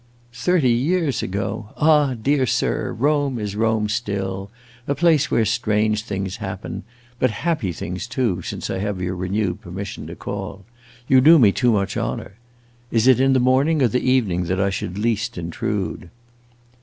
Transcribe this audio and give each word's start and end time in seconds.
"Thirty 0.33 0.71
years 0.71 1.21
ago? 1.21 1.73
Ah, 1.77 2.15
dear 2.15 2.47
sir, 2.47 2.91
Rome 2.91 3.37
is 3.37 3.55
Rome 3.55 3.87
still; 3.87 4.49
a 4.87 4.95
place 4.95 5.29
where 5.29 5.45
strange 5.45 6.01
things 6.01 6.37
happen! 6.37 6.81
But 7.19 7.29
happy 7.45 7.71
things 7.71 8.07
too, 8.07 8.41
since 8.41 8.71
I 8.71 8.79
have 8.79 8.99
your 8.99 9.15
renewed 9.15 9.61
permission 9.61 10.07
to 10.07 10.15
call. 10.15 10.65
You 11.07 11.21
do 11.21 11.37
me 11.37 11.51
too 11.51 11.71
much 11.71 11.97
honor. 11.97 12.31
Is 12.89 13.05
it 13.05 13.19
in 13.19 13.33
the 13.33 13.39
morning 13.39 13.83
or 13.83 13.85
in 13.85 13.91
the 13.91 14.01
evening 14.01 14.45
that 14.45 14.59
I 14.59 14.71
should 14.71 14.97
least 14.97 15.37
intrude?" 15.37 16.09